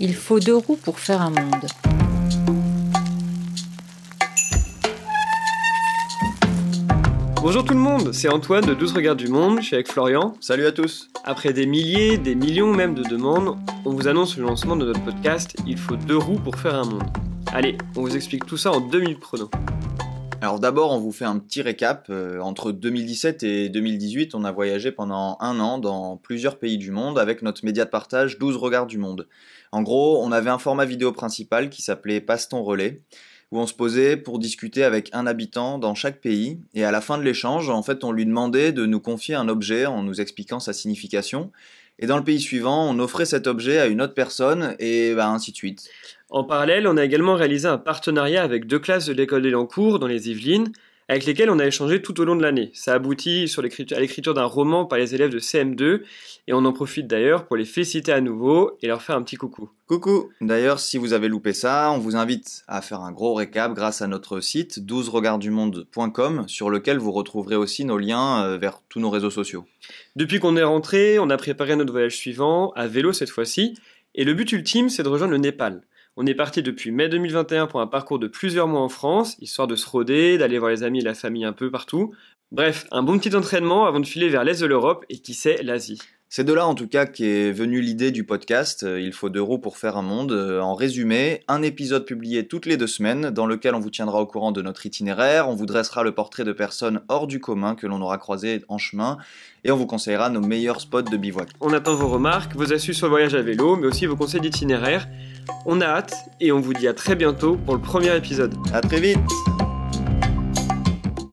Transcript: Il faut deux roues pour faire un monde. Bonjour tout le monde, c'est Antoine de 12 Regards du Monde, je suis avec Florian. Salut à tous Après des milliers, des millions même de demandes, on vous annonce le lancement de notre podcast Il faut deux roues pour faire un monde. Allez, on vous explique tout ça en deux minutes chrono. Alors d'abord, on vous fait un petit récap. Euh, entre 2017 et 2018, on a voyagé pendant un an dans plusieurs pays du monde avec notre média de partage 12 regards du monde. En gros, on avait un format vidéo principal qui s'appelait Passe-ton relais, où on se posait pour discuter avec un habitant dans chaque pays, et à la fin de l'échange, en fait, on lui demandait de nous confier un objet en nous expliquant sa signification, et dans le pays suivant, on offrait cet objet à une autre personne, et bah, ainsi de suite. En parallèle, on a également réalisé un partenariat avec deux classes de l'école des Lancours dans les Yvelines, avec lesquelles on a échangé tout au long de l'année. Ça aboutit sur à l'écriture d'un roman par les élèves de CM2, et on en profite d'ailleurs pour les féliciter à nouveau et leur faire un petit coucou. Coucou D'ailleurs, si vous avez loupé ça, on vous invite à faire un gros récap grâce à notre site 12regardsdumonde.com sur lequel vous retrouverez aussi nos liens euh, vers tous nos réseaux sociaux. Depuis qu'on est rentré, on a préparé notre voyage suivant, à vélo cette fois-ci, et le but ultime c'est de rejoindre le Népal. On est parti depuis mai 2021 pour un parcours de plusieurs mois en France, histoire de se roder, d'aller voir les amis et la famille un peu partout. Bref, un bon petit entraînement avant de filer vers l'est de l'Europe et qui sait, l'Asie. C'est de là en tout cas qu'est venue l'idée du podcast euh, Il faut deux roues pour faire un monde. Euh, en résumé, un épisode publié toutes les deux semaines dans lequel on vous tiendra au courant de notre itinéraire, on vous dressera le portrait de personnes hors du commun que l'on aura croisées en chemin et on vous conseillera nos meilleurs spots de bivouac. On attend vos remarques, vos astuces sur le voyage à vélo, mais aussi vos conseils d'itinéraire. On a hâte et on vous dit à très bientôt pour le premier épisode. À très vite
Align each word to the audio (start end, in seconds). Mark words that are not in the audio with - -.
Il 0.00 0.14
faut 0.14 0.38
deux 0.38 0.54
roues 0.54 0.76
pour 0.76 1.00
faire 1.00 1.20
un 1.20 1.30
monde. 1.30 1.66
Bonjour 7.42 7.64
tout 7.64 7.74
le 7.74 7.80
monde, 7.80 8.12
c'est 8.12 8.28
Antoine 8.28 8.64
de 8.64 8.74
12 8.74 8.92
Regards 8.92 9.16
du 9.16 9.26
Monde, 9.26 9.58
je 9.60 9.66
suis 9.66 9.74
avec 9.74 9.90
Florian. 9.90 10.34
Salut 10.40 10.66
à 10.66 10.72
tous 10.72 11.08
Après 11.24 11.52
des 11.52 11.66
milliers, 11.66 12.16
des 12.16 12.36
millions 12.36 12.72
même 12.72 12.94
de 12.94 13.02
demandes, 13.02 13.56
on 13.84 13.90
vous 13.90 14.06
annonce 14.06 14.36
le 14.36 14.44
lancement 14.44 14.76
de 14.76 14.86
notre 14.86 15.04
podcast 15.04 15.56
Il 15.66 15.78
faut 15.78 15.96
deux 15.96 16.18
roues 16.18 16.38
pour 16.38 16.56
faire 16.56 16.76
un 16.76 16.84
monde. 16.84 17.04
Allez, 17.52 17.76
on 17.96 18.02
vous 18.02 18.14
explique 18.14 18.46
tout 18.46 18.56
ça 18.56 18.70
en 18.70 18.80
deux 18.80 19.00
minutes 19.00 19.20
chrono. 19.20 19.50
Alors 20.40 20.60
d'abord, 20.60 20.92
on 20.92 21.00
vous 21.00 21.10
fait 21.10 21.24
un 21.24 21.38
petit 21.40 21.62
récap. 21.62 22.06
Euh, 22.10 22.38
entre 22.40 22.70
2017 22.70 23.42
et 23.42 23.68
2018, 23.68 24.36
on 24.36 24.44
a 24.44 24.52
voyagé 24.52 24.92
pendant 24.92 25.36
un 25.40 25.58
an 25.58 25.78
dans 25.78 26.16
plusieurs 26.16 26.60
pays 26.60 26.78
du 26.78 26.92
monde 26.92 27.18
avec 27.18 27.42
notre 27.42 27.64
média 27.64 27.84
de 27.84 27.90
partage 27.90 28.38
12 28.38 28.56
regards 28.56 28.86
du 28.86 28.98
monde. 28.98 29.26
En 29.72 29.82
gros, 29.82 30.22
on 30.22 30.30
avait 30.30 30.50
un 30.50 30.58
format 30.58 30.84
vidéo 30.84 31.10
principal 31.10 31.70
qui 31.70 31.82
s'appelait 31.82 32.20
Passe-ton 32.20 32.62
relais, 32.62 33.02
où 33.50 33.58
on 33.58 33.66
se 33.66 33.74
posait 33.74 34.16
pour 34.16 34.38
discuter 34.38 34.84
avec 34.84 35.10
un 35.12 35.26
habitant 35.26 35.78
dans 35.78 35.94
chaque 35.94 36.20
pays, 36.20 36.58
et 36.74 36.84
à 36.84 36.90
la 36.90 37.00
fin 37.00 37.18
de 37.18 37.22
l'échange, 37.22 37.70
en 37.70 37.82
fait, 37.82 38.04
on 38.04 38.12
lui 38.12 38.26
demandait 38.26 38.72
de 38.72 38.86
nous 38.86 39.00
confier 39.00 39.34
un 39.34 39.48
objet 39.48 39.86
en 39.86 40.02
nous 40.02 40.20
expliquant 40.20 40.60
sa 40.60 40.72
signification, 40.72 41.50
et 41.98 42.06
dans 42.06 42.16
le 42.16 42.24
pays 42.24 42.40
suivant, 42.40 42.88
on 42.88 42.98
offrait 42.98 43.24
cet 43.24 43.46
objet 43.46 43.78
à 43.78 43.86
une 43.86 44.02
autre 44.02 44.14
personne, 44.14 44.76
et 44.78 45.14
bah, 45.14 45.28
ainsi 45.28 45.52
de 45.52 45.56
suite. 45.56 45.88
En 46.30 46.44
parallèle, 46.44 46.86
on 46.86 46.96
a 46.96 47.04
également 47.04 47.34
réalisé 47.34 47.66
un 47.66 47.78
partenariat 47.78 48.42
avec 48.42 48.66
deux 48.66 48.78
classes 48.78 49.06
de 49.06 49.14
l'école 49.14 49.42
des 49.42 49.50
Lancours 49.50 49.98
dans 49.98 50.06
les 50.06 50.28
Yvelines, 50.30 50.72
avec 51.08 51.24
lesquelles 51.24 51.50
on 51.50 51.58
a 51.58 51.66
échangé 51.66 52.02
tout 52.02 52.20
au 52.20 52.24
long 52.24 52.36
de 52.36 52.42
l'année. 52.42 52.70
Ça 52.74 52.92
aboutit 52.94 53.48
sur 53.48 53.62
à 53.62 54.00
l'écriture 54.00 54.34
d'un 54.34 54.44
roman 54.44 54.84
par 54.84 54.98
les 54.98 55.14
élèves 55.14 55.30
de 55.30 55.38
CM2, 55.38 56.02
et 56.46 56.52
on 56.52 56.64
en 56.64 56.72
profite 56.72 57.06
d'ailleurs 57.06 57.46
pour 57.46 57.56
les 57.56 57.64
féliciter 57.64 58.12
à 58.12 58.20
nouveau 58.20 58.76
et 58.82 58.86
leur 58.86 59.02
faire 59.02 59.16
un 59.16 59.22
petit 59.22 59.36
coucou. 59.36 59.70
Coucou 59.86 60.30
D'ailleurs, 60.42 60.80
si 60.80 60.98
vous 60.98 61.14
avez 61.14 61.28
loupé 61.28 61.54
ça, 61.54 61.90
on 61.92 61.98
vous 61.98 62.14
invite 62.14 62.62
à 62.68 62.82
faire 62.82 63.00
un 63.00 63.12
gros 63.12 63.32
récap 63.32 63.72
grâce 63.72 64.02
à 64.02 64.06
notre 64.06 64.40
site 64.40 64.80
12regardsdumonde.com 64.80 66.44
sur 66.46 66.68
lequel 66.68 66.98
vous 66.98 67.12
retrouverez 67.12 67.56
aussi 67.56 67.86
nos 67.86 67.96
liens 67.96 68.44
euh, 68.44 68.58
vers 68.58 68.82
tous 68.90 69.00
nos 69.00 69.10
réseaux 69.10 69.30
sociaux. 69.30 69.64
Depuis 70.14 70.40
qu'on 70.40 70.56
est 70.56 70.62
rentré, 70.62 71.18
on 71.18 71.30
a 71.30 71.38
préparé 71.38 71.74
notre 71.74 71.92
voyage 71.92 72.16
suivant, 72.16 72.72
à 72.72 72.86
vélo 72.86 73.14
cette 73.14 73.30
fois-ci, 73.30 73.74
et 74.14 74.24
le 74.24 74.34
but 74.34 74.52
ultime 74.52 74.90
c'est 74.90 75.02
de 75.02 75.08
rejoindre 75.08 75.32
le 75.32 75.38
Népal. 75.38 75.82
On 76.20 76.26
est 76.26 76.34
parti 76.34 76.64
depuis 76.64 76.90
mai 76.90 77.08
2021 77.08 77.68
pour 77.68 77.80
un 77.80 77.86
parcours 77.86 78.18
de 78.18 78.26
plusieurs 78.26 78.66
mois 78.66 78.80
en 78.80 78.88
France, 78.88 79.36
histoire 79.40 79.68
de 79.68 79.76
se 79.76 79.88
roder, 79.88 80.36
d'aller 80.36 80.58
voir 80.58 80.72
les 80.72 80.82
amis 80.82 80.98
et 80.98 81.04
la 81.04 81.14
famille 81.14 81.44
un 81.44 81.52
peu 81.52 81.70
partout. 81.70 82.12
Bref, 82.50 82.88
un 82.90 83.04
bon 83.04 83.20
petit 83.20 83.36
entraînement 83.36 83.86
avant 83.86 84.00
de 84.00 84.06
filer 84.06 84.28
vers 84.28 84.42
l'est 84.42 84.60
de 84.60 84.66
l'Europe 84.66 85.04
et 85.10 85.20
qui 85.20 85.32
sait, 85.32 85.62
l'Asie. 85.62 86.00
C'est 86.30 86.44
de 86.44 86.52
là 86.52 86.66
en 86.66 86.74
tout 86.74 86.86
cas 86.86 87.06
qu'est 87.06 87.52
venue 87.52 87.80
l'idée 87.80 88.10
du 88.10 88.22
podcast 88.22 88.82
euh, 88.82 89.00
Il 89.00 89.14
faut 89.14 89.30
deux 89.30 89.40
roues 89.40 89.58
pour 89.58 89.78
faire 89.78 89.96
un 89.96 90.02
monde. 90.02 90.32
Euh, 90.32 90.60
en 90.60 90.74
résumé, 90.74 91.40
un 91.48 91.62
épisode 91.62 92.04
publié 92.04 92.46
toutes 92.46 92.66
les 92.66 92.76
deux 92.76 92.86
semaines 92.86 93.30
dans 93.30 93.46
lequel 93.46 93.74
on 93.74 93.80
vous 93.80 93.88
tiendra 93.88 94.20
au 94.20 94.26
courant 94.26 94.52
de 94.52 94.60
notre 94.60 94.84
itinéraire, 94.84 95.48
on 95.48 95.54
vous 95.54 95.64
dressera 95.64 96.02
le 96.02 96.12
portrait 96.12 96.44
de 96.44 96.52
personnes 96.52 97.00
hors 97.08 97.28
du 97.28 97.40
commun 97.40 97.74
que 97.74 97.86
l'on 97.86 98.02
aura 98.02 98.18
croisées 98.18 98.62
en 98.68 98.76
chemin 98.76 99.16
et 99.64 99.70
on 99.70 99.76
vous 99.76 99.86
conseillera 99.86 100.28
nos 100.28 100.42
meilleurs 100.42 100.82
spots 100.82 101.00
de 101.00 101.16
bivouac. 101.16 101.48
On 101.62 101.72
attend 101.72 101.94
vos 101.94 102.08
remarques, 102.08 102.54
vos 102.54 102.74
astuces 102.74 102.98
sur 102.98 103.06
le 103.06 103.12
voyage 103.12 103.34
à 103.34 103.40
vélo, 103.40 103.76
mais 103.76 103.86
aussi 103.86 104.04
vos 104.04 104.16
conseils 104.16 104.42
d'itinéraire. 104.42 105.08
On 105.64 105.80
a 105.80 105.86
hâte 105.86 106.14
et 106.40 106.52
on 106.52 106.60
vous 106.60 106.74
dit 106.74 106.88
à 106.88 106.92
très 106.92 107.16
bientôt 107.16 107.56
pour 107.56 107.74
le 107.74 107.80
premier 107.80 108.14
épisode. 108.14 108.54
À 108.74 108.82
très 108.82 109.00
vite 109.00 109.18